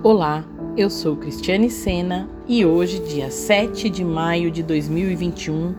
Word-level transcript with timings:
Olá, 0.00 0.44
eu 0.76 0.88
sou 0.88 1.16
Cristiane 1.16 1.68
Sena 1.68 2.28
e 2.46 2.64
hoje, 2.64 3.00
dia 3.00 3.32
7 3.32 3.90
de 3.90 4.04
maio 4.04 4.48
de 4.48 4.62
2021, 4.62 5.74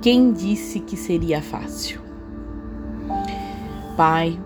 quem 0.00 0.32
disse 0.32 0.78
que 0.78 0.96
seria 0.96 1.42
fácil? 1.42 2.00
Pai, 3.96 4.38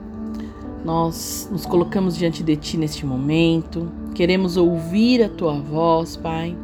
nós 0.82 1.46
nos 1.52 1.66
colocamos 1.66 2.16
diante 2.16 2.42
de 2.42 2.56
Ti 2.56 2.78
neste 2.78 3.04
momento, 3.04 3.92
queremos 4.14 4.56
ouvir 4.56 5.22
a 5.22 5.28
Tua 5.28 5.60
voz, 5.60 6.16
Pai. 6.16 6.56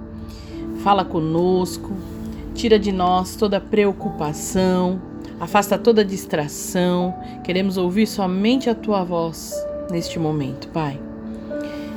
Fala 0.83 1.05
conosco, 1.05 1.93
tira 2.55 2.79
de 2.79 2.91
nós 2.91 3.37
toda 3.37 3.61
preocupação, 3.61 4.99
afasta 5.39 5.77
toda 5.77 6.03
distração, 6.03 7.15
queremos 7.45 7.77
ouvir 7.77 8.07
somente 8.07 8.71
a 8.71 8.75
Tua 8.75 9.05
voz 9.05 9.53
neste 9.91 10.19
momento, 10.19 10.69
Pai. 10.69 11.10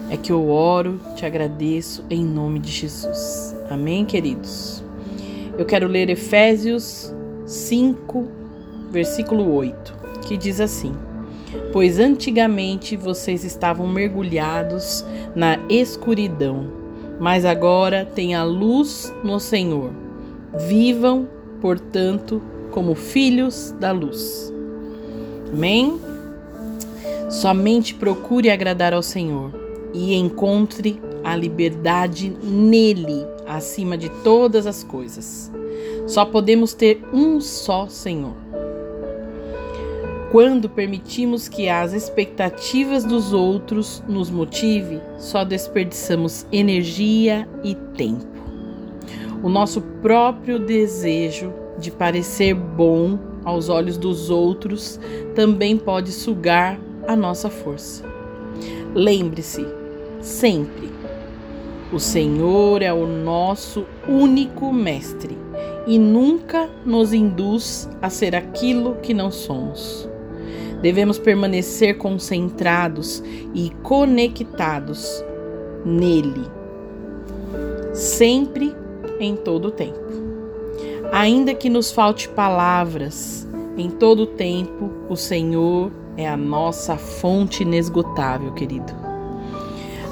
É 0.09 0.17
que 0.17 0.31
eu 0.31 0.49
oro, 0.49 0.99
te 1.15 1.25
agradeço 1.25 2.03
em 2.09 2.23
nome 2.23 2.59
de 2.59 2.71
Jesus. 2.71 3.55
Amém, 3.69 4.05
queridos? 4.05 4.83
Eu 5.57 5.65
quero 5.65 5.87
ler 5.87 6.09
Efésios 6.09 7.13
5, 7.45 8.27
versículo 8.91 9.53
8, 9.53 9.93
que 10.27 10.37
diz 10.37 10.59
assim: 10.59 10.93
Pois 11.71 11.99
antigamente 11.99 12.95
vocês 12.95 13.43
estavam 13.43 13.87
mergulhados 13.87 15.05
na 15.35 15.57
escuridão, 15.69 16.67
mas 17.19 17.45
agora 17.45 18.05
têm 18.05 18.35
a 18.35 18.43
luz 18.43 19.11
no 19.23 19.39
Senhor. 19.39 19.91
Vivam, 20.67 21.27
portanto, 21.61 22.41
como 22.71 22.93
filhos 22.93 23.73
da 23.79 23.91
luz. 23.91 24.53
Amém? 25.51 25.99
Somente 27.29 27.95
procure 27.95 28.51
agradar 28.51 28.93
ao 28.93 29.01
Senhor 29.01 29.62
e 29.93 30.15
encontre 30.15 30.99
a 31.23 31.35
liberdade 31.35 32.35
nele 32.43 33.25
acima 33.47 33.97
de 33.97 34.09
todas 34.23 34.65
as 34.65 34.83
coisas. 34.83 35.51
Só 36.07 36.25
podemos 36.25 36.73
ter 36.73 37.01
um 37.13 37.39
só 37.39 37.87
Senhor. 37.87 38.33
Quando 40.31 40.67
permitimos 40.67 41.47
que 41.47 41.69
as 41.69 41.93
expectativas 41.93 43.03
dos 43.03 43.33
outros 43.33 44.03
nos 44.07 44.31
motive, 44.31 44.99
só 45.19 45.43
desperdiçamos 45.43 46.47
energia 46.51 47.47
e 47.63 47.75
tempo. 47.95 48.25
O 49.43 49.49
nosso 49.49 49.79
próprio 50.01 50.57
desejo 50.57 51.53
de 51.77 51.91
parecer 51.91 52.55
bom 52.55 53.19
aos 53.45 53.69
olhos 53.69 53.97
dos 53.97 54.29
outros 54.29 54.99
também 55.35 55.77
pode 55.77 56.11
sugar 56.11 56.79
a 57.07 57.15
nossa 57.15 57.49
força. 57.49 58.03
Lembre-se 58.95 59.82
sempre. 60.23 60.89
O 61.91 61.99
Senhor 61.99 62.81
é 62.81 62.91
o 62.91 63.05
nosso 63.05 63.85
único 64.07 64.73
mestre 64.73 65.37
e 65.85 65.99
nunca 65.99 66.69
nos 66.85 67.13
induz 67.13 67.87
a 68.01 68.09
ser 68.09 68.35
aquilo 68.35 68.95
que 68.95 69.13
não 69.13 69.29
somos. 69.29 70.09
Devemos 70.81 71.19
permanecer 71.19 71.97
concentrados 71.97 73.23
e 73.53 73.71
conectados 73.83 75.23
nele, 75.85 76.45
sempre 77.93 78.75
em 79.19 79.35
todo 79.35 79.67
o 79.67 79.71
tempo. 79.71 79.99
Ainda 81.11 81.53
que 81.53 81.69
nos 81.69 81.91
falte 81.91 82.27
palavras, 82.27 83.47
em 83.77 83.89
todo 83.89 84.23
o 84.23 84.27
tempo 84.27 84.89
o 85.07 85.15
Senhor 85.15 85.91
é 86.17 86.27
a 86.27 86.35
nossa 86.35 86.97
fonte 86.97 87.63
inesgotável, 87.63 88.51
querido. 88.53 89.12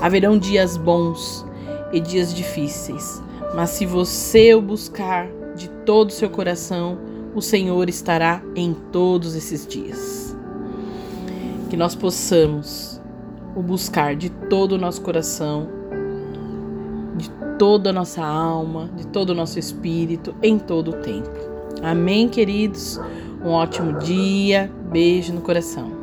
Haverão 0.02 0.38
dias 0.38 0.78
bons 0.78 1.46
e 1.94 2.00
dias 2.00 2.34
difíceis, 2.34 3.22
mas 3.54 3.70
se 3.70 3.86
você 3.86 4.56
o 4.56 4.62
buscar 4.62 5.28
de 5.56 5.70
todo 5.86 6.10
o 6.10 6.14
seu 6.14 6.30
coração, 6.30 6.98
o 7.36 7.42
Senhor 7.42 7.88
estará 7.88 8.42
em 8.56 8.74
todos 8.74 9.36
esses 9.36 9.66
dias. 9.66 10.36
Que 11.70 11.78
nós 11.78 11.94
possamos 11.94 13.00
o 13.56 13.62
buscar 13.62 14.16
de 14.16 14.30
todo 14.30 14.74
o 14.74 14.78
nosso 14.78 15.02
coração, 15.02 15.68
de 17.16 17.30
toda 17.60 17.92
a 17.92 17.94
nossa 17.94 18.24
alma, 18.26 18.90
de 18.96 19.06
todo 19.08 19.30
o 19.30 19.36
nosso 19.36 19.60
espírito, 19.60 20.34
em 20.42 20.58
todo 20.58 20.92
o 20.92 21.02
tempo. 21.02 21.30
Amém, 21.84 22.28
queridos? 22.28 23.00
Um 23.44 23.50
ótimo 23.50 24.00
dia, 24.00 24.72
beijo 24.92 25.32
no 25.32 25.42
coração. 25.42 26.01